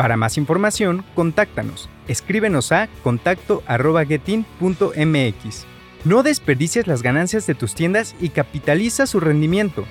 Para 0.00 0.16
más 0.16 0.38
información, 0.38 1.04
contáctanos. 1.14 1.90
Escríbenos 2.08 2.72
a 2.72 2.88
contacto.getin.mx. 3.02 5.66
No 6.06 6.22
desperdicies 6.22 6.86
las 6.86 7.02
ganancias 7.02 7.46
de 7.46 7.54
tus 7.54 7.74
tiendas 7.74 8.16
y 8.18 8.30
capitaliza 8.30 9.06
su 9.06 9.20
rendimiento. 9.20 9.84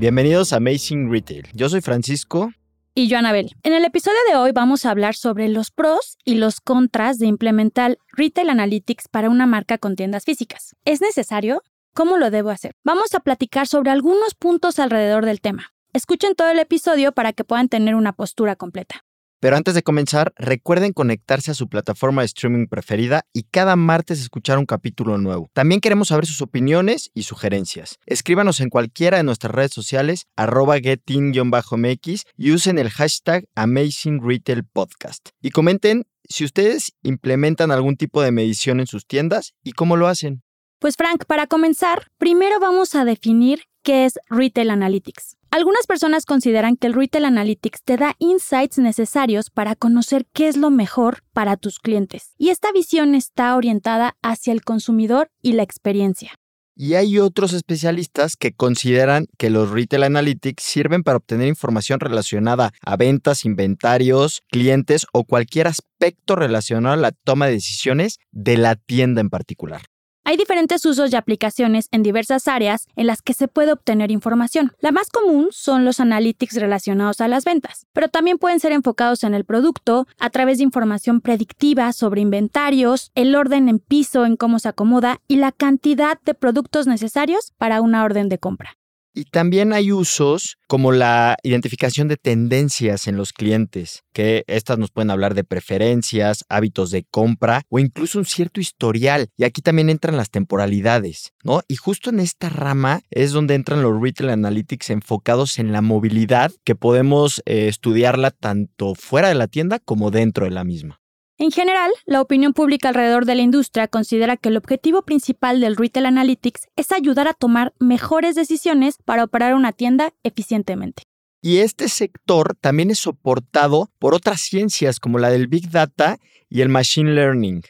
Bienvenidos 0.00 0.52
a 0.52 0.56
Amazing 0.56 1.12
Retail. 1.12 1.46
Yo 1.54 1.68
soy 1.68 1.80
Francisco. 1.80 2.50
Y 2.92 3.06
yo, 3.06 3.16
Anabel. 3.16 3.54
En 3.62 3.72
el 3.72 3.84
episodio 3.84 4.18
de 4.28 4.36
hoy 4.36 4.50
vamos 4.50 4.84
a 4.84 4.90
hablar 4.90 5.14
sobre 5.14 5.48
los 5.48 5.70
pros 5.70 6.18
y 6.24 6.34
los 6.34 6.60
contras 6.60 7.18
de 7.18 7.26
implementar 7.26 7.98
Retail 8.16 8.50
Analytics 8.50 9.06
para 9.06 9.30
una 9.30 9.46
marca 9.46 9.78
con 9.78 9.94
tiendas 9.94 10.24
físicas. 10.24 10.74
¿Es 10.84 11.00
necesario? 11.00 11.62
¿Cómo 11.94 12.16
lo 12.16 12.32
debo 12.32 12.50
hacer? 12.50 12.72
Vamos 12.82 13.14
a 13.14 13.20
platicar 13.20 13.68
sobre 13.68 13.92
algunos 13.92 14.34
puntos 14.34 14.80
alrededor 14.80 15.24
del 15.24 15.40
tema. 15.40 15.70
Escuchen 15.92 16.36
todo 16.36 16.50
el 16.50 16.60
episodio 16.60 17.10
para 17.10 17.32
que 17.32 17.42
puedan 17.42 17.68
tener 17.68 17.96
una 17.96 18.12
postura 18.12 18.54
completa. 18.54 19.04
Pero 19.40 19.56
antes 19.56 19.74
de 19.74 19.82
comenzar, 19.82 20.32
recuerden 20.36 20.92
conectarse 20.92 21.50
a 21.50 21.54
su 21.54 21.68
plataforma 21.68 22.22
de 22.22 22.26
streaming 22.26 22.66
preferida 22.68 23.24
y 23.32 23.44
cada 23.44 23.74
martes 23.74 24.20
escuchar 24.20 24.58
un 24.58 24.66
capítulo 24.66 25.18
nuevo. 25.18 25.50
También 25.52 25.80
queremos 25.80 26.08
saber 26.08 26.26
sus 26.26 26.42
opiniones 26.42 27.10
y 27.12 27.24
sugerencias. 27.24 27.98
Escríbanos 28.06 28.60
en 28.60 28.68
cualquiera 28.68 29.16
de 29.16 29.24
nuestras 29.24 29.52
redes 29.52 29.72
sociales, 29.72 30.26
arroba 30.36 30.76
getin-mx 30.78 32.24
y 32.36 32.52
usen 32.52 32.78
el 32.78 32.90
hashtag 32.90 33.46
Amazing 33.56 34.20
Retail 34.22 34.62
Podcast. 34.64 35.30
Y 35.40 35.50
comenten 35.50 36.06
si 36.28 36.44
ustedes 36.44 36.92
implementan 37.02 37.72
algún 37.72 37.96
tipo 37.96 38.22
de 38.22 38.30
medición 38.30 38.78
en 38.78 38.86
sus 38.86 39.06
tiendas 39.06 39.54
y 39.64 39.72
cómo 39.72 39.96
lo 39.96 40.06
hacen. 40.06 40.42
Pues 40.78 40.96
Frank, 40.96 41.24
para 41.24 41.48
comenzar, 41.48 42.12
primero 42.16 42.60
vamos 42.60 42.94
a 42.94 43.04
definir 43.04 43.64
qué 43.82 44.04
es 44.04 44.20
Retail 44.28 44.70
Analytics. 44.70 45.39
Algunas 45.52 45.88
personas 45.88 46.26
consideran 46.26 46.76
que 46.76 46.86
el 46.86 46.94
Retail 46.94 47.24
Analytics 47.24 47.82
te 47.82 47.96
da 47.96 48.14
insights 48.20 48.78
necesarios 48.78 49.50
para 49.50 49.74
conocer 49.74 50.24
qué 50.32 50.46
es 50.46 50.56
lo 50.56 50.70
mejor 50.70 51.24
para 51.32 51.56
tus 51.56 51.80
clientes. 51.80 52.34
Y 52.38 52.50
esta 52.50 52.70
visión 52.70 53.16
está 53.16 53.56
orientada 53.56 54.16
hacia 54.22 54.52
el 54.52 54.62
consumidor 54.62 55.32
y 55.42 55.54
la 55.54 55.64
experiencia. 55.64 56.30
Y 56.76 56.94
hay 56.94 57.18
otros 57.18 57.52
especialistas 57.52 58.36
que 58.36 58.52
consideran 58.52 59.26
que 59.38 59.50
los 59.50 59.70
Retail 59.70 60.04
Analytics 60.04 60.62
sirven 60.62 61.02
para 61.02 61.16
obtener 61.16 61.48
información 61.48 61.98
relacionada 61.98 62.70
a 62.80 62.96
ventas, 62.96 63.44
inventarios, 63.44 64.42
clientes 64.52 65.04
o 65.12 65.24
cualquier 65.24 65.66
aspecto 65.66 66.36
relacionado 66.36 66.94
a 66.94 66.96
la 66.96 67.10
toma 67.10 67.46
de 67.46 67.54
decisiones 67.54 68.18
de 68.30 68.56
la 68.56 68.76
tienda 68.76 69.20
en 69.20 69.30
particular. 69.30 69.82
Hay 70.24 70.36
diferentes 70.36 70.84
usos 70.84 71.12
y 71.12 71.16
aplicaciones 71.16 71.88
en 71.92 72.02
diversas 72.02 72.46
áreas 72.46 72.86
en 72.94 73.06
las 73.06 73.22
que 73.22 73.32
se 73.32 73.48
puede 73.48 73.72
obtener 73.72 74.10
información. 74.10 74.72
La 74.80 74.92
más 74.92 75.08
común 75.08 75.48
son 75.50 75.84
los 75.84 75.98
analytics 75.98 76.56
relacionados 76.56 77.20
a 77.20 77.28
las 77.28 77.44
ventas, 77.44 77.86
pero 77.92 78.08
también 78.08 78.38
pueden 78.38 78.60
ser 78.60 78.72
enfocados 78.72 79.24
en 79.24 79.34
el 79.34 79.44
producto 79.44 80.06
a 80.18 80.30
través 80.30 80.58
de 80.58 80.64
información 80.64 81.20
predictiva 81.20 81.92
sobre 81.92 82.20
inventarios, 82.20 83.10
el 83.14 83.34
orden 83.34 83.68
en 83.68 83.78
piso 83.78 84.26
en 84.26 84.36
cómo 84.36 84.58
se 84.58 84.68
acomoda 84.68 85.20
y 85.26 85.36
la 85.36 85.52
cantidad 85.52 86.20
de 86.24 86.34
productos 86.34 86.86
necesarios 86.86 87.52
para 87.58 87.80
una 87.80 88.04
orden 88.04 88.28
de 88.28 88.38
compra. 88.38 88.79
Y 89.14 89.24
también 89.24 89.72
hay 89.72 89.92
usos 89.92 90.56
como 90.68 90.92
la 90.92 91.36
identificación 91.42 92.06
de 92.06 92.16
tendencias 92.16 93.08
en 93.08 93.16
los 93.16 93.32
clientes, 93.32 94.02
que 94.12 94.44
estas 94.46 94.78
nos 94.78 94.90
pueden 94.90 95.10
hablar 95.10 95.34
de 95.34 95.42
preferencias, 95.42 96.44
hábitos 96.48 96.90
de 96.90 97.04
compra 97.10 97.62
o 97.68 97.78
incluso 97.78 98.18
un 98.18 98.24
cierto 98.24 98.60
historial. 98.60 99.28
Y 99.36 99.44
aquí 99.44 99.62
también 99.62 99.90
entran 99.90 100.16
las 100.16 100.30
temporalidades, 100.30 101.32
¿no? 101.42 101.62
Y 101.66 101.76
justo 101.76 102.10
en 102.10 102.20
esta 102.20 102.48
rama 102.48 103.00
es 103.10 103.32
donde 103.32 103.54
entran 103.54 103.82
los 103.82 104.00
retail 104.00 104.30
analytics 104.30 104.90
enfocados 104.90 105.58
en 105.58 105.72
la 105.72 105.82
movilidad, 105.82 106.52
que 106.64 106.76
podemos 106.76 107.42
eh, 107.46 107.66
estudiarla 107.68 108.30
tanto 108.30 108.94
fuera 108.94 109.28
de 109.28 109.34
la 109.34 109.48
tienda 109.48 109.80
como 109.80 110.10
dentro 110.10 110.44
de 110.44 110.52
la 110.52 110.64
misma. 110.64 110.99
En 111.40 111.50
general, 111.50 111.90
la 112.04 112.20
opinión 112.20 112.52
pública 112.52 112.90
alrededor 112.90 113.24
de 113.24 113.34
la 113.34 113.40
industria 113.40 113.88
considera 113.88 114.36
que 114.36 114.50
el 114.50 114.58
objetivo 114.58 115.00
principal 115.06 115.58
del 115.58 115.74
Retail 115.74 116.04
Analytics 116.04 116.68
es 116.76 116.92
ayudar 116.92 117.28
a 117.28 117.32
tomar 117.32 117.72
mejores 117.80 118.34
decisiones 118.34 118.98
para 119.02 119.24
operar 119.24 119.54
una 119.54 119.72
tienda 119.72 120.12
eficientemente. 120.22 121.04
Y 121.40 121.60
este 121.60 121.88
sector 121.88 122.56
también 122.60 122.90
es 122.90 122.98
soportado 122.98 123.90
por 123.98 124.14
otras 124.14 124.42
ciencias 124.42 125.00
como 125.00 125.18
la 125.18 125.30
del 125.30 125.46
Big 125.46 125.70
Data 125.70 126.18
y 126.50 126.60
el 126.60 126.68
Machine 126.68 127.14
Learning. 127.14 127.62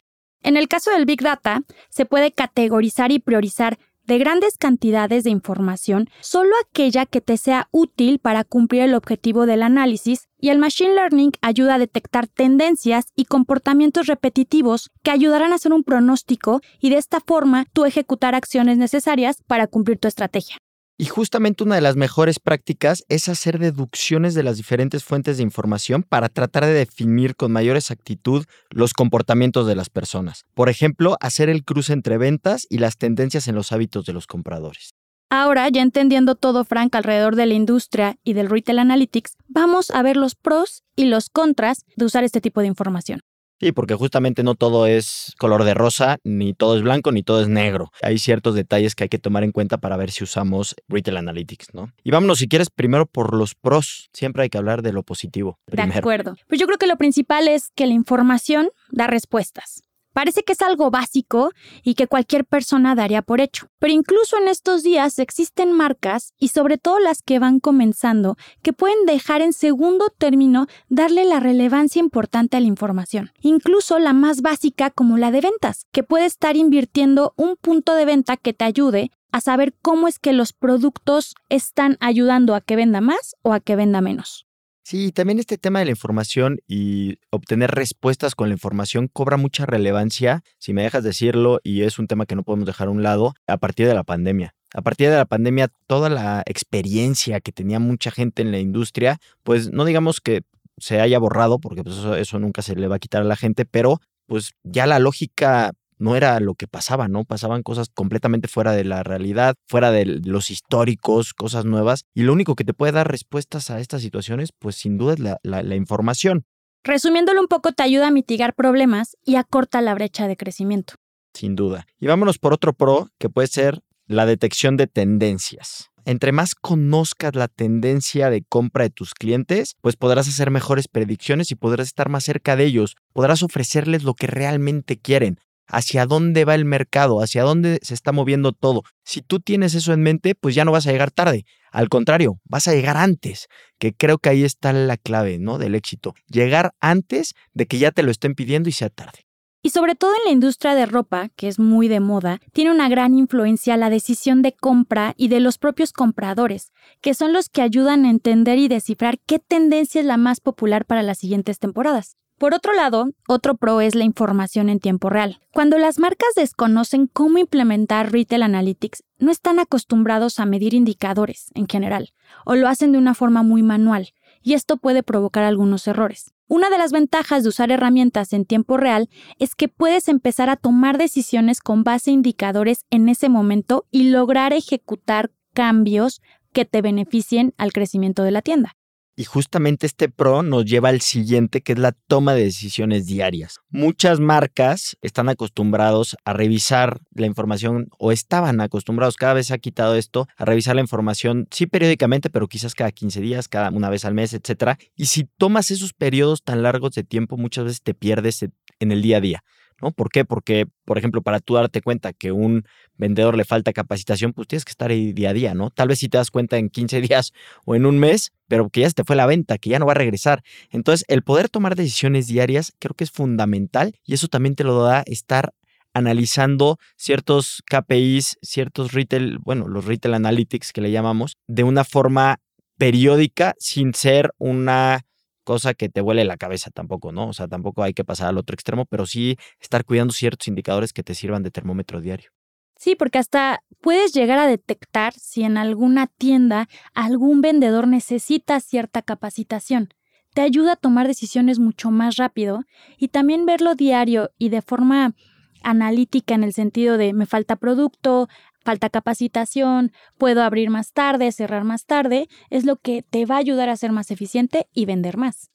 En 0.42 0.56
el 0.56 0.66
caso 0.66 0.91
del 0.91 1.06
Big 1.06 1.22
Data, 1.22 1.62
se 1.91 2.06
puede 2.06 2.32
categorizar 2.32 3.12
y 3.12 3.20
priorizar 3.20 3.78
de 4.10 4.19
grandes 4.19 4.59
cantidades 4.59 5.22
de 5.22 5.31
información 5.31 6.09
solo 6.21 6.50
aquella 6.66 7.06
que 7.06 7.21
te 7.21 7.37
sea 7.37 7.69
útil 7.71 8.19
para 8.19 8.43
cumplir 8.43 8.82
el 8.82 8.94
objetivo 8.94 9.47
del 9.47 9.62
análisis 9.62 10.26
y 10.41 10.48
el 10.48 10.59
Machine 10.59 10.97
Learning 10.97 11.31
ayuda 11.43 11.76
a 11.76 11.78
detectar 11.78 12.26
tendencias 12.26 13.04
y 13.15 13.26
comportamientos 13.26 14.09
repetitivos 14.09 14.91
que 15.04 15.12
ayudarán 15.12 15.53
a 15.53 15.54
hacer 15.54 15.72
un 15.72 15.84
pronóstico 15.84 16.60
y 16.81 16.91
de 16.91 16.97
esta 16.97 17.21
forma 17.21 17.66
tú 17.72 17.84
ejecutar 17.84 18.34
acciones 18.34 18.78
necesarias 18.78 19.44
para 19.47 19.69
cumplir 19.69 20.00
tu 20.00 20.09
estrategia. 20.09 20.56
Y 21.00 21.06
justamente 21.06 21.64
una 21.64 21.76
de 21.76 21.80
las 21.80 21.96
mejores 21.96 22.38
prácticas 22.38 23.06
es 23.08 23.30
hacer 23.30 23.58
deducciones 23.58 24.34
de 24.34 24.42
las 24.42 24.58
diferentes 24.58 25.02
fuentes 25.02 25.38
de 25.38 25.42
información 25.42 26.02
para 26.02 26.28
tratar 26.28 26.66
de 26.66 26.74
definir 26.74 27.36
con 27.36 27.52
mayor 27.52 27.78
exactitud 27.78 28.44
los 28.68 28.92
comportamientos 28.92 29.66
de 29.66 29.74
las 29.74 29.88
personas. 29.88 30.44
Por 30.52 30.68
ejemplo, 30.68 31.16
hacer 31.22 31.48
el 31.48 31.64
cruce 31.64 31.94
entre 31.94 32.18
ventas 32.18 32.66
y 32.68 32.76
las 32.76 32.98
tendencias 32.98 33.48
en 33.48 33.54
los 33.54 33.72
hábitos 33.72 34.04
de 34.04 34.12
los 34.12 34.26
compradores. 34.26 34.90
Ahora, 35.30 35.70
ya 35.70 35.80
entendiendo 35.80 36.34
todo, 36.34 36.64
Frank, 36.64 36.94
alrededor 36.94 37.34
de 37.34 37.46
la 37.46 37.54
industria 37.54 38.18
y 38.22 38.34
del 38.34 38.50
Retail 38.50 38.80
Analytics, 38.80 39.38
vamos 39.48 39.90
a 39.92 40.02
ver 40.02 40.18
los 40.18 40.34
pros 40.34 40.82
y 40.96 41.06
los 41.06 41.30
contras 41.30 41.86
de 41.96 42.04
usar 42.04 42.24
este 42.24 42.42
tipo 42.42 42.60
de 42.60 42.66
información. 42.66 43.22
Sí, 43.60 43.72
porque 43.72 43.94
justamente 43.94 44.43
no 44.43 44.54
todo 44.54 44.87
es 44.87 45.34
color 45.38 45.65
de 45.65 45.75
rosa, 45.75 46.19
ni 46.25 46.54
todo 46.54 46.76
es 46.76 46.82
blanco, 46.82 47.12
ni 47.12 47.22
todo 47.22 47.43
es 47.43 47.48
negro. 47.48 47.93
Hay 48.03 48.19
ciertos 48.19 48.54
detalles 48.54 48.94
que 48.94 49.04
hay 49.04 49.09
que 49.10 49.19
tomar 49.19 49.44
en 49.44 49.53
cuenta 49.53 49.76
para 49.78 49.98
ver 49.98 50.10
si 50.10 50.25
usamos 50.25 50.75
Retail 50.88 51.19
Analytics, 51.19 51.75
¿no? 51.75 51.93
Y 52.03 52.10
vámonos, 52.10 52.38
si 52.38 52.48
quieres, 52.48 52.71
primero 52.71 53.04
por 53.04 53.37
los 53.37 53.54
pros. 53.54 54.09
Siempre 54.15 54.44
hay 54.44 54.48
que 54.48 54.56
hablar 54.56 54.81
de 54.81 54.93
lo 54.93 55.03
positivo. 55.03 55.59
De 55.66 55.82
acuerdo. 55.82 56.37
Pues 56.48 56.59
yo 56.59 56.66
creo 56.66 56.78
que 56.78 56.87
lo 56.87 56.97
principal 56.97 57.48
es 57.48 57.71
que 57.75 57.87
la 57.87 57.93
información 57.93 58.71
da 58.91 59.06
respuestas. 59.06 59.82
Parece 60.12 60.43
que 60.43 60.53
es 60.53 60.62
algo 60.62 60.91
básico 60.91 61.50
y 61.82 61.94
que 61.94 62.06
cualquier 62.06 62.44
persona 62.44 62.94
daría 62.94 63.22
por 63.22 63.41
hecho. 63.41 63.69
Pero 63.78 63.93
incluso 63.93 64.37
en 64.37 64.48
estos 64.48 64.82
días 64.82 65.19
existen 65.19 65.72
marcas, 65.72 66.34
y 66.38 66.48
sobre 66.48 66.78
todo 66.78 66.98
las 66.98 67.22
que 67.22 67.38
van 67.38 67.60
comenzando, 67.60 68.37
que 68.62 68.72
pueden 68.72 69.06
dejar 69.06 69.41
en 69.41 69.53
segundo 69.53 70.09
término 70.10 70.66
darle 70.88 71.25
la 71.25 71.41
relevancia 71.41 72.00
importante 72.00 72.56
a 72.56 72.60
la 72.60 72.66
información. 72.66 73.32
Incluso 73.41 73.98
la 73.98 74.12
más 74.12 74.43
básica 74.43 74.91
como 74.91 75.19
la 75.19 75.31
de 75.31 75.41
ventas, 75.41 75.87
que 75.93 76.03
puede 76.03 76.27
estar 76.27 76.56
invirtiendo 76.56 77.34
un 77.37 77.56
punto 77.56 77.94
de 77.94 78.04
venta 78.04 78.37
que 78.37 78.53
te 78.53 78.65
ayude 78.65 79.10
a 79.32 79.41
saber 79.41 79.75
cómo 79.81 80.09
es 80.09 80.19
que 80.19 80.32
los 80.32 80.53
productos 80.53 81.34
están 81.48 81.97
ayudando 82.00 82.54
a 82.54 82.60
que 82.60 82.77
venda 82.77 83.00
más 83.00 83.37
o 83.42 83.53
a 83.53 83.60
que 83.60 83.77
venda 83.77 84.00
menos. 84.00 84.49
Sí, 84.90 85.12
también 85.12 85.38
este 85.38 85.56
tema 85.56 85.78
de 85.78 85.84
la 85.84 85.92
información 85.92 86.58
y 86.66 87.20
obtener 87.30 87.70
respuestas 87.70 88.34
con 88.34 88.48
la 88.48 88.54
información 88.54 89.06
cobra 89.06 89.36
mucha 89.36 89.65
relevancia, 89.65 90.42
si 90.59 90.72
me 90.72 90.82
dejas 90.82 91.04
decirlo, 91.04 91.60
y 91.62 91.82
es 91.82 92.00
un 92.00 92.09
tema 92.09 92.26
que 92.26 92.34
no 92.34 92.42
podemos 92.42 92.66
dejar 92.66 92.88
a 92.88 92.91
un 92.91 93.04
lado, 93.04 93.34
a 93.47 93.56
partir 93.59 93.86
de 93.86 93.94
la 93.94 94.03
pandemia. 94.03 94.53
A 94.74 94.82
partir 94.82 95.09
de 95.09 95.16
la 95.16 95.26
pandemia, 95.26 95.68
toda 95.86 96.10
la 96.10 96.42
experiencia 96.44 97.41
que 97.41 97.53
tenía 97.53 97.78
mucha 97.78 98.10
gente 98.10 98.42
en 98.42 98.50
la 98.50 98.59
industria, 98.59 99.18
pues 99.44 99.70
no 99.70 99.84
digamos 99.84 100.20
que 100.20 100.41
se 100.76 101.00
haya 101.00 101.20
borrado, 101.20 101.60
porque 101.60 101.84
pues 101.84 101.97
eso, 101.97 102.16
eso 102.16 102.41
nunca 102.41 102.60
se 102.62 102.74
le 102.74 102.88
va 102.88 102.97
a 102.97 102.98
quitar 102.98 103.22
a 103.22 103.26
la 103.26 103.36
gente, 103.36 103.66
pero 103.66 104.00
pues 104.26 104.54
ya 104.65 104.88
la 104.88 104.98
lógica 104.98 105.70
no 106.00 106.16
era 106.16 106.41
lo 106.41 106.54
que 106.54 106.66
pasaba, 106.66 107.08
¿no? 107.08 107.24
Pasaban 107.24 107.62
cosas 107.62 107.88
completamente 107.92 108.48
fuera 108.48 108.72
de 108.72 108.84
la 108.84 109.02
realidad, 109.02 109.54
fuera 109.68 109.91
de 109.92 110.06
los 110.06 110.50
históricos, 110.50 111.34
cosas 111.34 111.64
nuevas. 111.64 112.04
Y 112.14 112.22
lo 112.22 112.32
único 112.32 112.56
que 112.56 112.64
te 112.64 112.74
puede 112.74 112.92
dar 112.92 113.10
respuestas 113.10 113.70
a 113.70 113.80
estas 113.80 114.02
situaciones, 114.02 114.50
pues 114.58 114.76
sin 114.76 114.98
duda 114.98 115.14
es 115.14 115.20
la, 115.20 115.38
la 115.42 115.74
información. 115.76 116.44
Resumiéndolo 116.82 117.41
un 117.41 117.48
poco, 117.48 117.72
te 117.72 117.82
ayuda 117.82 118.08
a 118.08 118.10
mitigar 118.10 118.54
problemas 118.54 119.16
y 119.24 119.36
acorta 119.36 119.82
la 119.82 119.94
brecha 119.94 120.26
de 120.26 120.36
crecimiento. 120.36 120.94
Sin 121.34 121.54
duda. 121.54 121.86
Y 121.98 122.06
vámonos 122.06 122.38
por 122.38 122.54
otro 122.54 122.72
pro, 122.72 123.10
que 123.18 123.28
puede 123.28 123.48
ser 123.48 123.80
la 124.06 124.26
detección 124.26 124.76
de 124.76 124.86
tendencias. 124.86 125.91
Entre 126.04 126.32
más 126.32 126.54
conozcas 126.54 127.34
la 127.36 127.48
tendencia 127.48 128.30
de 128.30 128.42
compra 128.42 128.84
de 128.84 128.91
tus 128.91 129.14
clientes, 129.14 129.76
pues 129.80 129.96
podrás 129.96 130.26
hacer 130.26 130.50
mejores 130.50 130.88
predicciones 130.88 131.50
y 131.50 131.54
podrás 131.54 131.88
estar 131.88 132.08
más 132.08 132.24
cerca 132.24 132.56
de 132.56 132.64
ellos. 132.64 132.96
Podrás 133.12 133.42
ofrecerles 133.42 134.03
lo 134.03 134.14
que 134.14 134.26
realmente 134.26 134.98
quieren, 134.98 135.38
hacia 135.70 136.06
dónde 136.06 136.44
va 136.44 136.54
el 136.54 136.64
mercado, 136.64 137.22
hacia 137.22 137.42
dónde 137.42 137.78
se 137.82 137.94
está 137.94 138.12
moviendo 138.12 138.52
todo. 138.52 138.82
Si 139.04 139.22
tú 139.22 139.40
tienes 139.40 139.74
eso 139.74 139.92
en 139.92 140.02
mente, 140.02 140.34
pues 140.34 140.54
ya 140.54 140.64
no 140.64 140.72
vas 140.72 140.86
a 140.86 140.92
llegar 140.92 141.10
tarde. 141.10 141.44
Al 141.72 141.88
contrario, 141.88 142.40
vas 142.44 142.68
a 142.68 142.74
llegar 142.74 142.96
antes, 142.96 143.46
que 143.78 143.92
creo 143.94 144.18
que 144.18 144.28
ahí 144.28 144.44
está 144.44 144.72
la 144.72 144.96
clave, 144.96 145.38
¿no? 145.38 145.58
Del 145.58 145.74
éxito. 145.74 146.14
Llegar 146.26 146.72
antes 146.80 147.34
de 147.54 147.66
que 147.66 147.78
ya 147.78 147.92
te 147.92 148.02
lo 148.02 148.10
estén 148.10 148.34
pidiendo 148.34 148.68
y 148.68 148.72
sea 148.72 148.90
tarde. 148.90 149.20
Y 149.62 149.70
sobre 149.70 149.94
todo 149.94 150.12
en 150.12 150.24
la 150.24 150.30
industria 150.30 150.74
de 150.74 150.86
ropa, 150.86 151.28
que 151.36 151.46
es 151.46 151.58
muy 151.58 151.88
de 151.88 152.00
moda, 152.00 152.40
tiene 152.52 152.70
una 152.70 152.88
gran 152.88 153.14
influencia 153.14 153.76
la 153.76 153.90
decisión 153.90 154.40
de 154.40 154.52
compra 154.52 155.12
y 155.18 155.28
de 155.28 155.40
los 155.40 155.58
propios 155.58 155.92
compradores, 155.92 156.72
que 157.02 157.12
son 157.12 157.34
los 157.34 157.50
que 157.50 157.60
ayudan 157.60 158.06
a 158.06 158.10
entender 158.10 158.58
y 158.58 158.68
descifrar 158.68 159.18
qué 159.26 159.38
tendencia 159.38 160.00
es 160.00 160.06
la 160.06 160.16
más 160.16 160.40
popular 160.40 160.86
para 160.86 161.02
las 161.02 161.18
siguientes 161.18 161.58
temporadas. 161.58 162.16
Por 162.41 162.54
otro 162.54 162.72
lado, 162.72 163.10
otro 163.28 163.59
pro 163.59 163.83
es 163.83 163.95
la 163.95 164.04
información 164.04 164.71
en 164.71 164.81
tiempo 164.81 165.10
real. 165.10 165.41
Cuando 165.53 165.77
las 165.77 165.98
marcas 165.98 166.31
desconocen 166.34 167.07
cómo 167.07 167.37
implementar 167.37 168.13
Retail 168.13 168.45
Analytics, 168.45 169.04
no 169.19 169.31
están 169.31 169.59
acostumbrados 169.59 170.41
a 170.41 170.47
medir 170.47 170.72
indicadores 170.72 171.51
en 171.53 171.69
general, 171.69 172.15
o 172.47 172.54
lo 172.54 172.66
hacen 172.66 172.92
de 172.92 172.98
una 172.98 173.13
forma 173.13 173.42
muy 173.42 173.63
manual, 173.63 174.15
y 174.41 174.54
esto 174.54 174.78
puede 174.78 175.03
provocar 175.03 175.45
algunos 175.45 175.87
errores. 175.87 176.33
Una 176.48 176.71
de 176.71 176.78
las 176.78 176.92
ventajas 176.92 177.42
de 177.42 177.51
usar 177.51 177.71
herramientas 177.71 178.33
en 178.33 178.47
tiempo 178.47 178.78
real 178.78 179.10
es 179.39 179.54
que 179.54 179.69
puedes 179.69 180.09
empezar 180.09 180.48
a 180.48 180.57
tomar 180.57 180.97
decisiones 180.97 181.60
con 181.60 181.84
base 181.84 182.10
a 182.10 182.15
indicadores 182.15 182.87
en 182.89 183.10
ese 183.10 183.28
momento 183.28 183.84
y 183.91 184.04
lograr 184.04 184.54
ejecutar 184.54 185.31
cambios 185.53 186.22
que 186.54 186.65
te 186.65 186.81
beneficien 186.81 187.53
al 187.59 187.75
crecimiento 187.75 188.22
de 188.22 188.31
la 188.31 188.41
tienda. 188.41 188.77
Y 189.16 189.24
justamente 189.24 189.86
este 189.86 190.09
pro 190.09 190.42
nos 190.42 190.65
lleva 190.65 190.89
al 190.89 191.01
siguiente, 191.01 191.60
que 191.60 191.72
es 191.72 191.78
la 191.78 191.92
toma 191.92 192.34
de 192.34 192.45
decisiones 192.45 193.07
diarias. 193.07 193.59
Muchas 193.68 194.21
marcas 194.21 194.97
están 195.03 195.28
acostumbrados 195.28 196.16
a 196.24 196.33
revisar 196.33 197.01
la 197.15 197.27
información 197.27 197.89
o 197.98 198.12
estaban 198.12 198.60
acostumbrados, 198.60 199.16
cada 199.16 199.34
vez 199.34 199.48
se 199.48 199.54
ha 199.54 199.59
quitado 199.59 199.95
esto, 199.95 200.28
a 200.36 200.45
revisar 200.45 200.74
la 200.74 200.83
información, 200.83 201.48
sí 201.51 201.66
periódicamente, 201.66 202.30
pero 202.30 202.48
quizás 202.48 202.74
cada 202.74 202.92
15 202.92 203.21
días, 203.21 203.48
cada 203.48 203.71
una 203.71 203.91
vez 203.91 204.04
al 204.04 204.15
mes, 204.15 204.33
etc. 204.33 204.78
Y 204.97 205.07
si 205.07 205.24
tomas 205.24 205.71
esos 205.71 205.92
periodos 205.92 206.42
tan 206.42 206.63
largos 206.63 206.92
de 206.92 207.04
tiempo, 207.04 207.36
muchas 207.36 207.65
veces 207.65 207.83
te 207.83 207.95
pierdes 207.95 208.42
en 208.78 208.92
el 208.92 209.03
día 209.03 209.18
a 209.18 209.21
día. 209.21 209.45
¿No? 209.82 209.92
¿Por 209.92 210.10
qué? 210.10 210.24
Porque, 210.24 210.66
por 210.84 210.98
ejemplo, 210.98 211.22
para 211.22 211.41
tú 211.41 211.54
darte 211.54 211.82
cuenta 211.82 212.12
que 212.12 212.32
un 212.32 212.65
vendedor 212.97 213.36
le 213.36 213.44
falta 213.44 213.72
capacitación, 213.72 214.32
pues 214.32 214.48
tienes 214.48 214.65
que 214.65 214.71
estar 214.71 214.91
ahí 214.91 215.12
día 215.12 215.30
a 215.30 215.32
día, 215.32 215.54
¿no? 215.54 215.71
Tal 215.71 215.88
vez 215.88 215.98
si 215.98 216.09
te 216.09 216.18
das 216.18 216.30
cuenta 216.30 216.59
en 216.59 216.68
15 216.68 217.00
días 217.00 217.32
o 217.65 217.74
en 217.74 217.86
un 217.86 217.98
mes, 217.98 218.32
pero 218.48 218.68
que 218.68 218.80
ya 218.80 218.88
se 218.88 218.94
te 218.94 219.04
fue 219.04 219.16
la 219.16 219.27
venta, 219.27 219.59
que 219.59 219.71
ya 219.71 219.78
no 219.78 219.86
va 219.86 219.92
a 219.92 219.97
regresar. 219.97 220.42
Entonces, 220.71 221.04
el 221.09 221.22
poder 221.22 221.48
tomar 221.48 221.77
decisiones 221.77 222.27
diarias 222.27 222.72
creo 222.78 222.94
que 222.94 223.04
es 223.04 223.10
fundamental 223.10 223.94
y 224.04 224.15
eso 224.15 224.28
también 224.28 224.54
te 224.54 224.65
lo 224.65 224.82
da 224.82 225.03
estar 225.06 225.53
analizando 225.92 226.78
ciertos 226.97 227.62
KPIs, 227.66 228.38
ciertos 228.42 228.92
retail, 228.92 229.38
bueno, 229.38 229.66
los 229.68 229.84
retail 229.86 230.15
analytics 230.15 230.72
que 230.72 230.80
le 230.80 230.91
llamamos, 230.91 231.36
de 231.48 231.65
una 231.65 231.84
forma 231.84 232.41
periódica 232.78 233.54
sin 233.59 233.92
ser 233.92 234.32
una 234.38 235.04
cosa 235.45 235.75
que 235.75 235.89
te 235.89 236.01
huele 236.01 236.25
la 236.25 236.37
cabeza 236.37 236.71
tampoco, 236.71 237.13
¿no? 237.13 237.28
O 237.28 237.33
sea, 237.33 237.48
tampoco 237.48 237.83
hay 237.83 237.95
que 237.95 238.04
pasar 238.04 238.28
al 238.28 238.39
otro 238.39 238.54
extremo, 238.54 238.84
pero 238.87 239.07
sí 239.07 239.37
estar 239.60 239.84
cuidando 239.84 240.13
ciertos 240.13 240.48
indicadores 240.48 240.92
que 240.92 241.03
te 241.03 241.15
sirvan 241.15 241.42
de 241.42 241.51
termómetro 241.51 242.01
diario. 242.01 242.31
Sí, 242.77 242.95
porque 242.95 243.19
hasta 243.19 243.63
puedes 243.83 244.15
llegar 244.15 244.39
a 244.39 244.47
detectar 244.47 245.13
si 245.13 245.42
en 245.42 245.59
alguna 245.59 246.07
tienda 246.07 246.66
algún 246.95 247.42
vendedor 247.42 247.87
necesita 247.87 248.59
cierta 248.60 249.03
capacitación. 249.03 249.91
Te 250.33 250.41
ayuda 250.41 250.72
a 250.72 250.77
tomar 250.77 251.07
decisiones 251.07 251.59
mucho 251.59 251.91
más 251.91 252.16
rápido 252.16 252.65
y 252.97 253.09
también 253.09 253.45
verlo 253.45 253.75
diario 253.75 254.31
y 254.39 254.48
de 254.48 254.63
forma 254.63 255.15
analítica 255.63 256.35
en 256.35 256.42
el 256.42 256.54
sentido 256.54 256.97
de 256.97 257.12
me 257.12 257.26
falta 257.26 257.57
producto, 257.57 258.28
falta 258.64 258.90
capacitación, 258.90 259.92
puedo 260.18 260.42
abrir 260.42 260.71
más 260.71 260.92
tarde, 260.92 261.33
cerrar 261.33 261.64
más 261.64 261.87
tarde, 261.87 262.28
es 262.50 262.64
lo 262.64 262.76
que 262.76 263.02
te 263.02 263.26
va 263.26 263.37
a 263.37 263.38
ayudar 263.38 263.68
a 263.68 263.76
ser 263.76 263.92
más 263.92 264.11
eficiente 264.11 264.66
y 264.73 264.87
vender 264.87 265.16
más. 265.16 265.50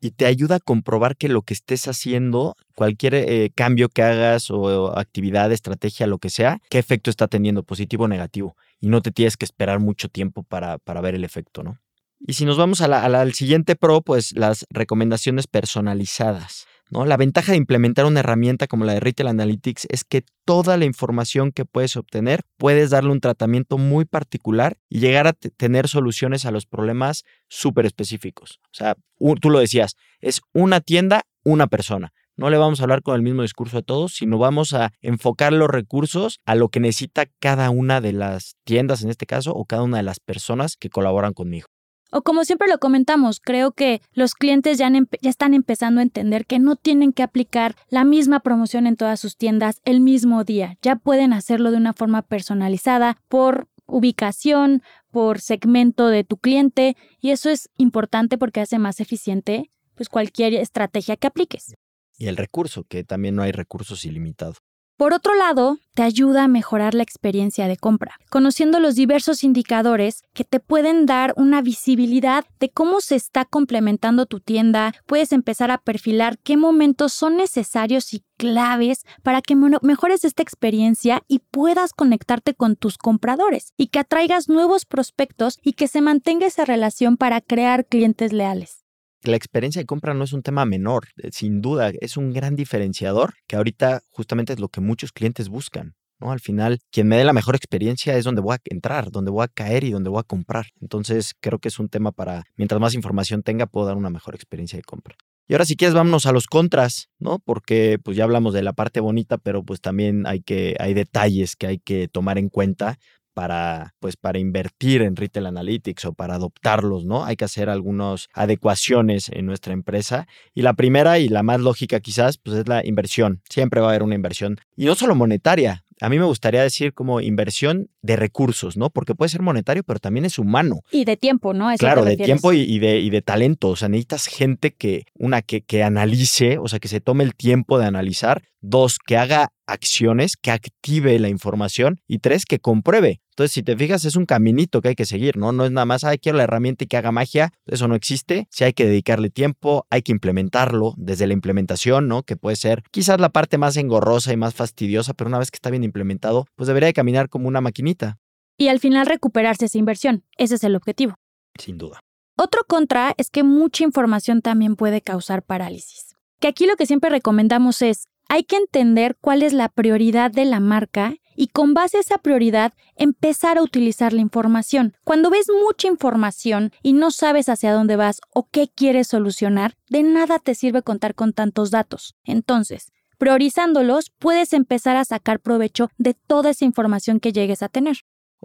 Y 0.00 0.10
te 0.10 0.26
ayuda 0.26 0.56
a 0.56 0.60
comprobar 0.60 1.16
que 1.16 1.28
lo 1.28 1.42
que 1.42 1.54
estés 1.54 1.88
haciendo, 1.88 2.54
cualquier 2.74 3.14
eh, 3.14 3.50
cambio 3.54 3.88
que 3.88 4.02
hagas 4.02 4.50
o, 4.50 4.96
actividad, 4.96 5.50
estrategia, 5.52 6.06
lo 6.06 6.18
que 6.18 6.28
sea, 6.28 6.60
qué 6.68 6.78
efecto 6.78 7.08
está 7.08 7.28
teniendo, 7.28 7.62
positivo 7.62 8.04
o 8.04 8.08
negativo. 8.08 8.56
Y 8.78 8.88
no 8.88 9.00
te 9.00 9.10
tienes 9.10 9.38
que 9.38 9.46
esperar 9.46 9.80
mucho 9.80 10.08
tiempo 10.08 10.42
para, 10.42 10.78
para 10.78 11.00
ver 11.00 11.14
el 11.14 11.24
efecto, 11.24 11.62
¿no? 11.62 11.78
Y 12.20 12.34
si 12.34 12.44
nos 12.44 12.56
vamos 12.56 12.80
al 12.80 13.34
siguiente 13.34 13.76
pro, 13.76 14.00
pues 14.00 14.32
las 14.36 14.66
recomendaciones 14.70 15.46
personalizadas. 15.46 16.66
¿No? 16.90 17.04
La 17.04 17.16
ventaja 17.16 17.52
de 17.52 17.58
implementar 17.58 18.04
una 18.04 18.20
herramienta 18.20 18.66
como 18.66 18.84
la 18.84 18.94
de 18.94 19.00
Retail 19.00 19.28
Analytics 19.28 19.86
es 19.90 20.04
que 20.04 20.24
toda 20.44 20.76
la 20.76 20.84
información 20.84 21.52
que 21.52 21.64
puedes 21.64 21.96
obtener 21.96 22.42
puedes 22.56 22.90
darle 22.90 23.10
un 23.10 23.20
tratamiento 23.20 23.78
muy 23.78 24.04
particular 24.04 24.76
y 24.88 25.00
llegar 25.00 25.26
a 25.26 25.32
tener 25.32 25.88
soluciones 25.88 26.44
a 26.44 26.50
los 26.50 26.66
problemas 26.66 27.24
súper 27.48 27.86
específicos. 27.86 28.60
O 28.66 28.74
sea, 28.74 28.96
tú 29.40 29.50
lo 29.50 29.58
decías, 29.58 29.96
es 30.20 30.40
una 30.52 30.80
tienda, 30.80 31.22
una 31.44 31.66
persona. 31.66 32.12
No 32.38 32.50
le 32.50 32.58
vamos 32.58 32.80
a 32.80 32.82
hablar 32.82 33.02
con 33.02 33.16
el 33.16 33.22
mismo 33.22 33.42
discurso 33.42 33.78
a 33.78 33.82
todos, 33.82 34.14
sino 34.14 34.36
vamos 34.36 34.74
a 34.74 34.92
enfocar 35.00 35.54
los 35.54 35.70
recursos 35.70 36.40
a 36.44 36.54
lo 36.54 36.68
que 36.68 36.80
necesita 36.80 37.24
cada 37.40 37.70
una 37.70 38.02
de 38.02 38.12
las 38.12 38.56
tiendas 38.64 39.02
en 39.02 39.08
este 39.08 39.24
caso 39.24 39.52
o 39.52 39.64
cada 39.64 39.82
una 39.82 39.96
de 39.96 40.02
las 40.02 40.20
personas 40.20 40.76
que 40.76 40.90
colaboran 40.90 41.32
conmigo. 41.32 41.68
O 42.16 42.22
como 42.22 42.46
siempre 42.46 42.66
lo 42.66 42.78
comentamos, 42.78 43.40
creo 43.40 43.72
que 43.72 44.00
los 44.14 44.32
clientes 44.32 44.78
ya, 44.78 44.90
están 45.20 45.52
empezando 45.52 46.00
a 46.00 46.02
entender 46.02 46.46
que 46.46 46.58
no 46.58 46.74
tienen 46.74 47.12
que 47.12 47.22
aplicar 47.22 47.76
la 47.90 48.06
misma 48.06 48.40
promoción 48.40 48.86
en 48.86 48.96
todas 48.96 49.20
sus 49.20 49.36
tiendas 49.36 49.82
el 49.84 50.00
mismo 50.00 50.42
día. 50.42 50.78
Ya 50.80 50.96
pueden 50.96 51.34
hacerlo 51.34 51.70
de 51.70 51.76
una 51.76 51.92
forma 51.92 52.22
personalizada 52.22 53.18
por 53.28 53.68
ubicación, 53.84 54.82
por 55.10 55.42
segmento 55.42 56.08
de 56.08 56.24
tu 56.24 56.38
cliente 56.38 56.96
y 57.20 57.32
eso 57.32 57.50
es 57.50 57.68
importante 57.76 58.38
porque 58.38 58.62
hace 58.62 58.78
más 58.78 58.98
eficiente 59.00 59.68
pues 59.94 60.08
cualquier 60.08 60.54
estrategia 60.54 61.18
que 61.18 61.26
apliques. 61.26 61.74
Y 62.16 62.28
el 62.28 62.38
recurso, 62.38 62.84
que 62.84 63.04
también 63.04 63.34
no 63.34 63.42
hay 63.42 63.52
recursos 63.52 64.06
ilimitados. 64.06 64.62
Por 64.96 65.12
otro 65.12 65.34
lado, 65.34 65.76
te 65.92 66.02
ayuda 66.02 66.44
a 66.44 66.48
mejorar 66.48 66.94
la 66.94 67.02
experiencia 67.02 67.68
de 67.68 67.76
compra, 67.76 68.14
conociendo 68.30 68.80
los 68.80 68.94
diversos 68.94 69.44
indicadores 69.44 70.24
que 70.32 70.42
te 70.44 70.58
pueden 70.58 71.04
dar 71.04 71.34
una 71.36 71.60
visibilidad 71.60 72.46
de 72.60 72.70
cómo 72.70 73.02
se 73.02 73.14
está 73.14 73.44
complementando 73.44 74.24
tu 74.24 74.40
tienda, 74.40 74.94
puedes 75.04 75.32
empezar 75.32 75.70
a 75.70 75.76
perfilar 75.76 76.38
qué 76.38 76.56
momentos 76.56 77.12
son 77.12 77.36
necesarios 77.36 78.14
y 78.14 78.24
claves 78.38 79.04
para 79.22 79.42
que 79.42 79.54
mejores 79.54 80.24
esta 80.24 80.42
experiencia 80.42 81.22
y 81.28 81.40
puedas 81.40 81.92
conectarte 81.92 82.54
con 82.54 82.74
tus 82.76 82.96
compradores 82.96 83.74
y 83.76 83.88
que 83.88 83.98
atraigas 83.98 84.48
nuevos 84.48 84.86
prospectos 84.86 85.58
y 85.62 85.74
que 85.74 85.88
se 85.88 86.00
mantenga 86.00 86.46
esa 86.46 86.64
relación 86.64 87.18
para 87.18 87.42
crear 87.42 87.84
clientes 87.84 88.32
leales 88.32 88.85
la 89.30 89.36
experiencia 89.36 89.80
de 89.80 89.86
compra 89.86 90.14
no 90.14 90.24
es 90.24 90.32
un 90.32 90.42
tema 90.42 90.64
menor, 90.64 91.08
eh, 91.22 91.30
sin 91.32 91.60
duda, 91.60 91.90
es 92.00 92.16
un 92.16 92.32
gran 92.32 92.56
diferenciador 92.56 93.34
que 93.46 93.56
ahorita 93.56 94.02
justamente 94.10 94.52
es 94.52 94.60
lo 94.60 94.68
que 94.68 94.80
muchos 94.80 95.12
clientes 95.12 95.48
buscan. 95.48 95.94
¿no? 96.18 96.32
Al 96.32 96.40
final, 96.40 96.78
quien 96.90 97.08
me 97.08 97.16
dé 97.16 97.24
la 97.24 97.32
mejor 97.32 97.56
experiencia 97.56 98.16
es 98.16 98.24
donde 98.24 98.40
voy 98.40 98.54
a 98.54 98.58
entrar, 98.64 99.10
donde 99.10 99.30
voy 99.30 99.44
a 99.44 99.48
caer 99.48 99.84
y 99.84 99.90
donde 99.90 100.10
voy 100.10 100.20
a 100.20 100.22
comprar. 100.22 100.66
Entonces, 100.80 101.34
creo 101.40 101.58
que 101.58 101.68
es 101.68 101.78
un 101.78 101.88
tema 101.88 102.12
para, 102.12 102.44
mientras 102.56 102.80
más 102.80 102.94
información 102.94 103.42
tenga, 103.42 103.66
puedo 103.66 103.86
dar 103.86 103.96
una 103.96 104.10
mejor 104.10 104.34
experiencia 104.34 104.78
de 104.78 104.82
compra. 104.82 105.16
Y 105.48 105.54
ahora 105.54 105.64
si 105.64 105.76
quieres 105.76 105.94
vámonos 105.94 106.26
a 106.26 106.32
los 106.32 106.46
contras, 106.46 107.08
¿no? 107.20 107.38
Porque 107.38 107.98
pues 108.02 108.16
ya 108.16 108.24
hablamos 108.24 108.52
de 108.52 108.62
la 108.62 108.72
parte 108.72 108.98
bonita, 108.98 109.38
pero 109.38 109.62
pues 109.62 109.80
también 109.80 110.26
hay 110.26 110.40
que 110.40 110.74
hay 110.80 110.92
detalles 110.92 111.54
que 111.54 111.68
hay 111.68 111.78
que 111.78 112.08
tomar 112.08 112.36
en 112.38 112.48
cuenta 112.48 112.98
para, 113.36 113.92
pues, 114.00 114.16
para 114.16 114.38
invertir 114.38 115.02
en 115.02 115.14
Retail 115.14 115.44
Analytics 115.44 116.06
o 116.06 116.14
para 116.14 116.36
adoptarlos, 116.36 117.04
¿no? 117.04 117.26
Hay 117.26 117.36
que 117.36 117.44
hacer 117.44 117.68
algunas 117.68 118.28
adecuaciones 118.32 119.28
en 119.28 119.44
nuestra 119.44 119.74
empresa. 119.74 120.26
Y 120.54 120.62
la 120.62 120.72
primera 120.72 121.18
y 121.18 121.28
la 121.28 121.42
más 121.42 121.60
lógica 121.60 122.00
quizás, 122.00 122.38
pues 122.38 122.56
es 122.56 122.66
la 122.66 122.82
inversión. 122.86 123.42
Siempre 123.50 123.82
va 123.82 123.88
a 123.88 123.90
haber 123.90 124.04
una 124.04 124.14
inversión. 124.14 124.56
Y 124.74 124.86
no 124.86 124.94
solo 124.94 125.14
monetaria, 125.14 125.84
a 126.00 126.08
mí 126.08 126.18
me 126.18 126.24
gustaría 126.24 126.62
decir 126.62 126.92
como 126.92 127.20
inversión 127.20 127.88
de 128.02 128.16
recursos, 128.16 128.76
¿no? 128.76 128.90
Porque 128.90 129.14
puede 129.14 129.28
ser 129.30 129.42
monetario, 129.42 129.82
pero 129.82 129.98
también 129.98 130.24
es 130.24 130.38
humano. 130.38 130.80
Y 130.90 131.04
de 131.04 131.16
tiempo, 131.16 131.54
¿no? 131.54 131.68
claro, 131.78 132.04
de 132.04 132.16
tiempo 132.16 132.52
y, 132.52 132.78
de, 132.78 133.00
y 133.00 133.10
de 133.10 133.22
talento. 133.22 133.68
O 133.68 133.76
sea, 133.76 133.88
necesitas 133.88 134.26
gente 134.26 134.72
que, 134.72 135.04
una, 135.14 135.42
que, 135.42 135.62
que 135.62 135.82
analice, 135.82 136.58
o 136.58 136.68
sea, 136.68 136.78
que 136.78 136.88
se 136.88 137.00
tome 137.00 137.24
el 137.24 137.34
tiempo 137.34 137.78
de 137.78 137.86
analizar. 137.86 138.42
Dos, 138.68 138.98
que 138.98 139.16
haga 139.16 139.52
acciones, 139.68 140.36
que 140.36 140.50
active 140.50 141.18
la 141.20 141.28
información. 141.28 142.00
Y 142.08 142.18
tres, 142.18 142.46
que 142.46 142.58
compruebe. 142.58 143.20
Entonces, 143.30 143.52
si 143.52 143.62
te 143.62 143.76
fijas, 143.76 144.04
es 144.04 144.16
un 144.16 144.26
caminito 144.26 144.80
que 144.80 144.88
hay 144.88 144.94
que 144.96 145.04
seguir, 145.04 145.36
¿no? 145.36 145.52
No 145.52 145.64
es 145.64 145.70
nada 145.70 145.84
más, 145.84 146.02
ay, 146.02 146.18
quiero 146.18 146.38
la 146.38 146.44
herramienta 146.44 146.82
y 146.82 146.88
que 146.88 146.96
haga 146.96 147.12
magia. 147.12 147.52
Eso 147.66 147.86
no 147.86 147.94
existe. 147.94 148.48
Si 148.50 148.64
hay 148.64 148.72
que 148.72 148.84
dedicarle 148.86 149.30
tiempo, 149.30 149.86
hay 149.88 150.02
que 150.02 150.10
implementarlo 150.10 150.94
desde 150.96 151.28
la 151.28 151.32
implementación, 151.34 152.08
¿no? 152.08 152.24
Que 152.24 152.36
puede 152.36 152.56
ser 152.56 152.82
quizás 152.90 153.20
la 153.20 153.28
parte 153.28 153.56
más 153.56 153.76
engorrosa 153.76 154.32
y 154.32 154.36
más 154.36 154.54
fastidiosa, 154.54 155.14
pero 155.14 155.28
una 155.28 155.38
vez 155.38 155.52
que 155.52 155.58
está 155.58 155.70
bien 155.70 155.84
implementado, 155.84 156.46
pues 156.56 156.66
debería 156.66 156.88
de 156.88 156.94
caminar 156.94 157.28
como 157.28 157.46
una 157.46 157.60
maquinita. 157.60 158.18
y 158.58 158.68
al 158.68 158.80
final 158.80 159.06
recuperarse 159.06 159.66
esa 159.66 159.78
inversión. 159.78 160.24
Ese 160.38 160.56
es 160.56 160.64
el 160.64 160.74
objetivo. 160.74 161.14
Sin 161.58 161.78
duda. 161.78 162.00
Otro 162.38 162.62
contra 162.66 163.14
es 163.18 163.30
que 163.30 163.42
mucha 163.42 163.84
información 163.84 164.40
también 164.42 164.76
puede 164.76 165.02
causar 165.02 165.42
parálisis. 165.42 166.15
Que 166.40 166.48
aquí 166.48 166.66
lo 166.66 166.76
que 166.76 166.86
siempre 166.86 167.10
recomendamos 167.10 167.82
es, 167.82 168.08
hay 168.28 168.44
que 168.44 168.56
entender 168.56 169.16
cuál 169.20 169.42
es 169.42 169.52
la 169.52 169.68
prioridad 169.68 170.30
de 170.30 170.44
la 170.44 170.60
marca 170.60 171.14
y 171.36 171.48
con 171.48 171.74
base 171.74 171.98
a 171.98 172.00
esa 172.00 172.18
prioridad 172.18 172.72
empezar 172.96 173.58
a 173.58 173.62
utilizar 173.62 174.12
la 174.12 174.20
información. 174.20 174.94
Cuando 175.04 175.30
ves 175.30 175.46
mucha 175.64 175.86
información 175.86 176.72
y 176.82 176.94
no 176.94 177.10
sabes 177.10 177.48
hacia 177.48 177.72
dónde 177.72 177.96
vas 177.96 178.20
o 178.34 178.48
qué 178.50 178.68
quieres 178.74 179.08
solucionar, 179.08 179.74
de 179.88 180.02
nada 180.02 180.38
te 180.38 180.54
sirve 180.54 180.82
contar 180.82 181.14
con 181.14 181.32
tantos 181.32 181.70
datos. 181.70 182.16
Entonces, 182.24 182.90
priorizándolos, 183.18 184.10
puedes 184.18 184.52
empezar 184.52 184.96
a 184.96 185.04
sacar 185.04 185.40
provecho 185.40 185.90
de 185.98 186.14
toda 186.14 186.50
esa 186.50 186.64
información 186.64 187.20
que 187.20 187.32
llegues 187.32 187.62
a 187.62 187.68
tener. 187.68 187.98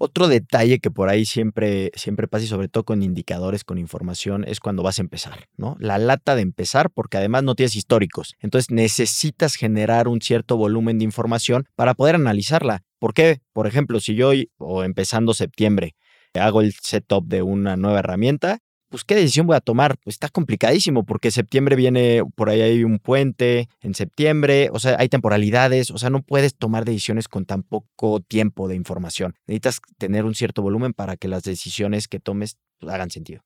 Otro 0.03 0.27
detalle 0.27 0.79
que 0.79 0.89
por 0.89 1.09
ahí 1.09 1.25
siempre, 1.25 1.91
siempre 1.93 2.27
pasa 2.27 2.45
y 2.45 2.47
sobre 2.47 2.67
todo 2.69 2.83
con 2.85 3.03
indicadores, 3.03 3.63
con 3.63 3.77
información, 3.77 4.43
es 4.47 4.59
cuando 4.59 4.81
vas 4.81 4.97
a 4.97 5.03
empezar, 5.03 5.47
¿no? 5.57 5.75
La 5.79 5.99
lata 5.99 6.33
de 6.35 6.41
empezar 6.41 6.89
porque 6.89 7.17
además 7.17 7.43
no 7.43 7.53
tienes 7.53 7.75
históricos. 7.75 8.33
Entonces 8.39 8.71
necesitas 8.71 9.53
generar 9.53 10.07
un 10.07 10.19
cierto 10.19 10.57
volumen 10.57 10.97
de 10.97 11.03
información 11.03 11.67
para 11.75 11.93
poder 11.93 12.15
analizarla. 12.15 12.81
¿Por 12.97 13.13
qué? 13.13 13.41
Por 13.53 13.67
ejemplo, 13.67 13.99
si 13.99 14.15
yo 14.15 14.29
hoy 14.29 14.49
o 14.57 14.83
empezando 14.83 15.35
septiembre 15.35 15.93
hago 16.33 16.61
el 16.61 16.73
setup 16.73 17.27
de 17.27 17.43
una 17.43 17.77
nueva 17.77 17.99
herramienta, 17.99 18.57
pues 18.91 19.05
¿qué 19.05 19.15
decisión 19.15 19.47
voy 19.47 19.55
a 19.55 19.61
tomar? 19.61 19.97
Pues 20.03 20.15
está 20.15 20.29
complicadísimo 20.29 21.05
porque 21.05 21.31
septiembre 21.31 21.75
viene, 21.75 22.21
por 22.35 22.49
ahí 22.49 22.61
hay 22.61 22.83
un 22.83 22.99
puente, 22.99 23.69
en 23.79 23.95
septiembre, 23.95 24.69
o 24.73 24.79
sea, 24.79 24.97
hay 24.99 25.09
temporalidades, 25.09 25.89
o 25.89 25.97
sea, 25.97 26.09
no 26.09 26.21
puedes 26.21 26.55
tomar 26.55 26.85
decisiones 26.85 27.27
con 27.27 27.45
tan 27.45 27.63
poco 27.63 28.19
tiempo 28.19 28.67
de 28.67 28.75
información. 28.75 29.33
Necesitas 29.47 29.79
tener 29.97 30.25
un 30.25 30.35
cierto 30.35 30.61
volumen 30.61 30.93
para 30.93 31.15
que 31.15 31.29
las 31.29 31.43
decisiones 31.43 32.07
que 32.07 32.19
tomes 32.19 32.57
pues, 32.79 32.93
hagan 32.93 33.09
sentido. 33.09 33.41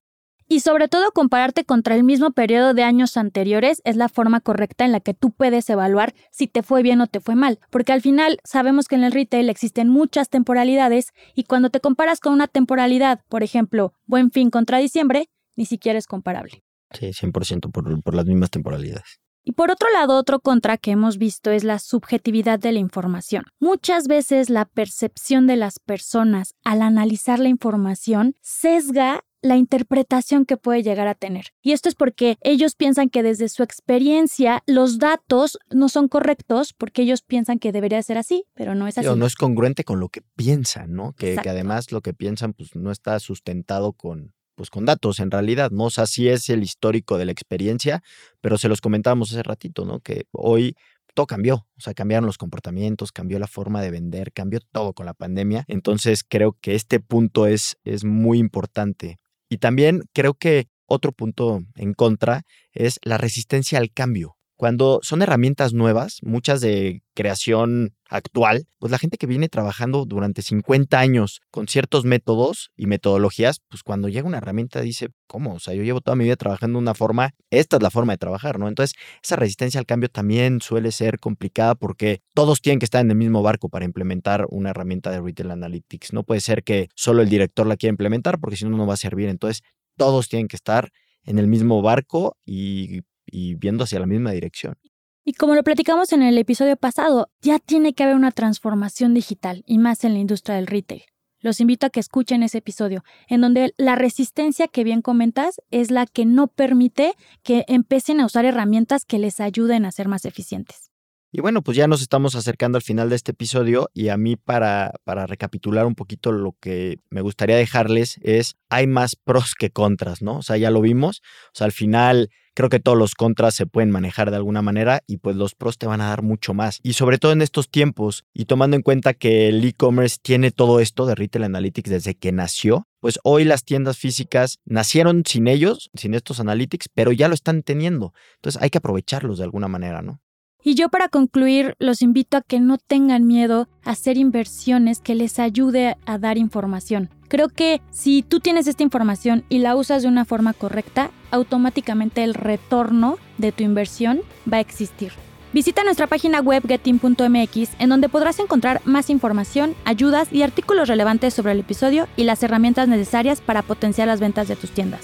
Y 0.47 0.59
sobre 0.59 0.87
todo 0.87 1.11
compararte 1.11 1.65
contra 1.65 1.95
el 1.95 2.03
mismo 2.03 2.31
periodo 2.31 2.75
de 2.75 2.83
años 2.83 3.17
anteriores 3.17 3.81
es 3.83 3.95
la 3.95 4.09
forma 4.09 4.41
correcta 4.41 4.85
en 4.85 4.91
la 4.91 4.99
que 4.99 5.15
tú 5.15 5.31
puedes 5.31 5.67
evaluar 5.71 6.13
si 6.29 6.45
te 6.45 6.61
fue 6.61 6.83
bien 6.83 7.01
o 7.01 7.07
te 7.07 7.19
fue 7.19 7.33
mal, 7.33 7.59
porque 7.71 7.93
al 7.93 8.01
final 8.01 8.37
sabemos 8.43 8.87
que 8.87 8.93
en 8.93 9.03
el 9.03 9.11
retail 9.11 9.49
existen 9.49 9.89
muchas 9.89 10.29
temporalidades 10.29 11.13
y 11.33 11.45
cuando 11.45 11.71
te 11.71 11.79
comparas 11.79 12.19
con 12.19 12.33
una 12.33 12.47
temporalidad, 12.47 13.21
por 13.27 13.41
ejemplo, 13.41 13.93
buen 14.05 14.29
fin 14.29 14.51
contra 14.51 14.77
diciembre, 14.77 15.29
ni 15.55 15.65
siquiera 15.65 15.99
es 15.99 16.07
comparable. 16.07 16.63
Sí, 16.91 17.07
100% 17.07 17.71
por, 17.71 18.03
por 18.03 18.15
las 18.15 18.25
mismas 18.25 18.49
temporalidades. 18.49 19.19
Y 19.47 19.51
por 19.51 19.69
otro 19.69 19.87
lado, 19.91 20.17
otro 20.17 20.39
contra 20.39 20.77
que 20.77 20.91
hemos 20.91 21.19
visto 21.19 21.51
es 21.51 21.63
la 21.63 21.77
subjetividad 21.77 22.57
de 22.57 22.71
la 22.71 22.79
información. 22.79 23.43
Muchas 23.59 24.07
veces 24.07 24.49
la 24.49 24.65
percepción 24.65 25.45
de 25.45 25.55
las 25.55 25.77
personas 25.77 26.55
al 26.63 26.81
analizar 26.81 27.37
la 27.37 27.49
información 27.49 28.33
sesga 28.41 29.23
la 29.45 29.57
interpretación 29.57 30.45
que 30.45 30.57
puede 30.57 30.81
llegar 30.81 31.07
a 31.07 31.13
tener. 31.13 31.49
Y 31.61 31.73
esto 31.73 31.87
es 31.87 31.95
porque 31.95 32.37
ellos 32.41 32.75
piensan 32.75 33.09
que 33.09 33.21
desde 33.21 33.47
su 33.47 33.61
experiencia 33.61 34.63
los 34.65 34.97
datos 34.97 35.59
no 35.69 35.87
son 35.87 36.07
correctos 36.07 36.73
porque 36.73 37.03
ellos 37.03 37.21
piensan 37.21 37.59
que 37.59 37.71
debería 37.71 38.01
ser 38.01 38.17
así, 38.17 38.45
pero 38.55 38.73
no 38.73 38.87
es 38.87 38.97
así. 38.97 39.07
no 39.15 39.25
es 39.27 39.35
congruente 39.35 39.83
con 39.83 39.99
lo 39.99 40.09
que 40.09 40.21
piensan, 40.35 40.93
¿no? 40.93 41.13
Que, 41.13 41.35
que, 41.35 41.49
además 41.49 41.91
lo 41.91 42.01
que 42.01 42.15
piensan 42.15 42.53
pues 42.53 42.75
no 42.75 42.91
está 42.91 43.19
sustentado 43.19 43.93
con, 43.93 44.33
pues 44.55 44.69
con 44.69 44.85
datos 44.85 45.19
en 45.19 45.31
realidad, 45.31 45.71
¿no? 45.71 45.85
O 45.85 45.89
sea, 45.89 46.05
sí 46.07 46.29
es 46.29 46.49
el 46.49 46.63
histórico 46.63 47.17
de 47.17 47.25
la 47.25 47.31
experiencia, 47.31 48.01
pero 48.41 48.57
se 48.57 48.69
los 48.69 48.81
comentábamos 48.81 49.31
hace 49.31 49.43
ratito, 49.43 49.85
¿no? 49.85 49.99
Que 49.99 50.25
hoy 50.31 50.75
todo 51.13 51.27
cambió, 51.27 51.55
o 51.77 51.81
sea, 51.81 51.93
cambiaron 51.93 52.25
los 52.25 52.37
comportamientos, 52.37 53.11
cambió 53.11 53.39
la 53.39 53.47
forma 53.47 53.81
de 53.81 53.91
vender, 53.91 54.31
cambió 54.33 54.59
todo 54.71 54.93
con 54.93 55.05
la 55.05 55.13
pandemia. 55.13 55.65
Entonces 55.67 56.23
creo 56.27 56.57
que 56.59 56.75
este 56.75 56.99
punto 56.99 57.47
es, 57.47 57.77
es 57.83 58.03
muy 58.03 58.37
importante. 58.37 59.17
Y 59.49 59.57
también 59.57 60.03
creo 60.13 60.33
que 60.33 60.67
otro 60.85 61.11
punto 61.11 61.63
en 61.75 61.93
contra 61.93 62.43
es 62.73 62.99
la 63.03 63.17
resistencia 63.17 63.79
al 63.79 63.91
cambio. 63.91 64.34
Cuando 64.57 64.99
son 65.03 65.21
herramientas 65.21 65.73
nuevas, 65.73 66.19
muchas 66.21 66.61
de 66.61 67.01
creación 67.13 67.93
actual, 68.07 68.67
pues 68.79 68.89
la 68.89 68.97
gente 68.97 69.17
que 69.17 69.27
viene 69.27 69.49
trabajando 69.49 70.05
durante 70.05 70.41
50 70.41 70.97
años 70.97 71.41
con 71.51 71.67
ciertos 71.67 72.05
métodos 72.05 72.71
y 72.77 72.85
metodologías, 72.85 73.59
pues 73.67 73.83
cuando 73.83 74.07
llega 74.07 74.27
una 74.27 74.37
herramienta 74.37 74.79
dice, 74.79 75.09
¿cómo? 75.27 75.55
O 75.55 75.59
sea, 75.59 75.73
yo 75.73 75.83
llevo 75.83 75.99
toda 75.99 76.15
mi 76.15 76.23
vida 76.23 76.37
trabajando 76.37 76.77
de 76.77 76.83
una 76.83 76.93
forma, 76.93 77.31
esta 77.49 77.77
es 77.77 77.83
la 77.83 77.89
forma 77.89 78.13
de 78.13 78.17
trabajar, 78.17 78.57
¿no? 78.57 78.69
Entonces, 78.69 78.95
esa 79.21 79.35
resistencia 79.35 79.79
al 79.79 79.85
cambio 79.85 80.07
también 80.07 80.61
suele 80.61 80.93
ser 80.93 81.19
complicada 81.19 81.75
porque 81.75 82.21
todos 82.33 82.61
tienen 82.61 82.79
que 82.79 82.85
estar 82.85 83.01
en 83.01 83.11
el 83.11 83.17
mismo 83.17 83.41
barco 83.41 83.67
para 83.67 83.83
implementar 83.83 84.45
una 84.49 84.69
herramienta 84.69 85.11
de 85.11 85.19
Retail 85.19 85.51
Analytics. 85.51 86.13
No 86.13 86.23
puede 86.23 86.39
ser 86.39 86.63
que 86.63 86.87
solo 86.95 87.21
el 87.21 87.29
director 87.29 87.67
la 87.67 87.75
quiera 87.75 87.91
implementar 87.91 88.39
porque 88.39 88.55
si 88.55 88.63
no, 88.63 88.77
no 88.77 88.87
va 88.87 88.93
a 88.93 88.97
servir. 88.97 89.27
Entonces, 89.27 89.63
todos 89.97 90.29
tienen 90.29 90.47
que 90.47 90.55
estar 90.55 90.91
en 91.23 91.39
el 91.39 91.47
mismo 91.47 91.81
barco 91.81 92.37
y 92.45 93.01
y 93.25 93.55
viendo 93.55 93.83
hacia 93.83 93.99
la 93.99 94.05
misma 94.05 94.31
dirección. 94.31 94.75
Y 95.23 95.33
como 95.33 95.55
lo 95.55 95.63
platicamos 95.63 96.13
en 96.13 96.21
el 96.21 96.37
episodio 96.37 96.77
pasado, 96.77 97.29
ya 97.41 97.57
tiene 97.59 97.93
que 97.93 98.03
haber 98.03 98.15
una 98.15 98.31
transformación 98.31 99.13
digital 99.13 99.63
y 99.65 99.79
más 99.79 100.03
en 100.03 100.13
la 100.13 100.19
industria 100.19 100.55
del 100.55 100.67
retail. 100.67 101.03
Los 101.39 101.59
invito 101.59 101.85
a 101.85 101.89
que 101.89 101.99
escuchen 101.99 102.43
ese 102.43 102.59
episodio, 102.59 103.03
en 103.27 103.41
donde 103.41 103.73
la 103.77 103.95
resistencia 103.95 104.67
que 104.67 104.83
bien 104.83 105.01
comentas 105.01 105.61
es 105.69 105.91
la 105.91 106.05
que 106.05 106.25
no 106.25 106.47
permite 106.47 107.13
que 107.43 107.65
empiecen 107.67 108.19
a 108.19 108.25
usar 108.25 108.45
herramientas 108.45 109.05
que 109.05 109.19
les 109.19 109.39
ayuden 109.39 109.85
a 109.85 109.91
ser 109.91 110.07
más 110.07 110.25
eficientes. 110.25 110.91
Y 111.37 111.41
bueno, 111.41 111.61
pues 111.61 111.75
ya 111.75 111.85
nos 111.85 112.01
estamos 112.01 112.33
acercando 112.35 112.77
al 112.77 112.81
final 112.81 113.09
de 113.09 113.17
este 113.17 113.31
episodio 113.31 113.89
y 113.93 114.07
a 114.07 114.15
mí 114.15 114.37
para, 114.37 114.93
para 115.03 115.27
recapitular 115.27 115.85
un 115.85 115.93
poquito 115.93 116.31
lo 116.31 116.55
que 116.61 116.99
me 117.09 117.19
gustaría 117.19 117.57
dejarles 117.57 118.19
es, 118.21 118.55
hay 118.69 118.87
más 118.87 119.17
pros 119.17 119.53
que 119.53 119.69
contras, 119.69 120.21
¿no? 120.21 120.37
O 120.37 120.41
sea, 120.43 120.55
ya 120.55 120.71
lo 120.71 120.79
vimos, 120.79 121.21
o 121.47 121.51
sea, 121.51 121.65
al 121.65 121.73
final 121.73 122.29
creo 122.53 122.69
que 122.69 122.79
todos 122.79 122.97
los 122.97 123.15
contras 123.15 123.53
se 123.53 123.65
pueden 123.65 123.91
manejar 123.91 124.31
de 124.31 124.37
alguna 124.37 124.61
manera 124.61 125.03
y 125.07 125.17
pues 125.17 125.35
los 125.35 125.55
pros 125.55 125.77
te 125.77 125.87
van 125.87 125.99
a 125.99 126.07
dar 126.07 126.21
mucho 126.21 126.53
más. 126.53 126.79
Y 126.83 126.93
sobre 126.93 127.17
todo 127.17 127.33
en 127.33 127.41
estos 127.41 127.69
tiempos 127.69 128.23
y 128.33 128.45
tomando 128.45 128.77
en 128.77 128.81
cuenta 128.81 129.13
que 129.13 129.49
el 129.49 129.61
e-commerce 129.65 130.15
tiene 130.21 130.51
todo 130.51 130.79
esto 130.79 131.05
de 131.05 131.15
Retail 131.15 131.43
Analytics 131.43 131.89
desde 131.89 132.15
que 132.15 132.31
nació, 132.31 132.87
pues 133.01 133.19
hoy 133.25 133.43
las 133.43 133.65
tiendas 133.65 133.97
físicas 133.97 134.59
nacieron 134.63 135.23
sin 135.25 135.49
ellos, 135.49 135.91
sin 135.95 136.13
estos 136.13 136.39
analytics, 136.39 136.87
pero 136.93 137.11
ya 137.11 137.27
lo 137.27 137.33
están 137.33 137.61
teniendo. 137.61 138.13
Entonces 138.35 138.61
hay 138.61 138.69
que 138.69 138.77
aprovecharlos 138.77 139.37
de 139.39 139.43
alguna 139.43 139.67
manera, 139.67 140.01
¿no? 140.01 140.21
Y 140.67 140.73
yo 140.73 140.89
para 140.89 141.09
concluir, 141.09 141.75
los 141.77 142.01
invito 142.01 142.37
a 142.37 142.41
que 142.41 142.59
no 142.59 142.79
tengan 142.79 143.27
miedo 143.27 143.69
a 143.83 143.91
hacer 143.91 144.17
inversiones 144.17 144.99
que 144.99 145.13
les 145.13 145.37
ayude 145.37 145.95
a 146.07 146.17
dar 146.17 146.39
información. 146.39 147.11
Creo 147.27 147.49
que 147.49 147.81
si 147.91 148.23
tú 148.23 148.39
tienes 148.39 148.65
esta 148.65 148.81
información 148.81 149.45
y 149.47 149.59
la 149.59 149.75
usas 149.75 150.01
de 150.01 150.07
una 150.07 150.25
forma 150.25 150.53
correcta, 150.53 151.11
automáticamente 151.29 152.23
el 152.23 152.33
retorno 152.33 153.19
de 153.37 153.51
tu 153.51 153.61
inversión 153.61 154.21
va 154.51 154.57
a 154.57 154.59
existir. 154.59 155.11
Visita 155.53 155.83
nuestra 155.83 156.07
página 156.07 156.39
web 156.39 156.63
getin.mx 156.67 157.69
en 157.77 157.89
donde 157.89 158.09
podrás 158.09 158.39
encontrar 158.39 158.81
más 158.85 159.11
información, 159.11 159.75
ayudas 159.85 160.29
y 160.33 160.41
artículos 160.41 160.87
relevantes 160.87 161.35
sobre 161.35 161.51
el 161.51 161.59
episodio 161.59 162.07
y 162.17 162.23
las 162.23 162.41
herramientas 162.41 162.87
necesarias 162.87 163.39
para 163.39 163.61
potenciar 163.61 164.07
las 164.07 164.19
ventas 164.19 164.47
de 164.47 164.55
tus 164.55 164.71
tiendas. 164.71 165.01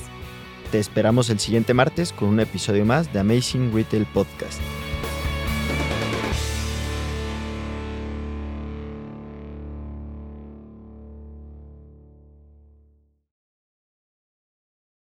Te 0.71 0.79
esperamos 0.79 1.29
el 1.29 1.37
siguiente 1.37 1.75
martes 1.75 2.13
con 2.13 2.29
un 2.29 2.39
episodio 2.39 2.83
más 2.83 3.13
de 3.13 3.19
Amazing 3.19 3.71
Retail 3.71 4.07
Podcast. 4.07 4.59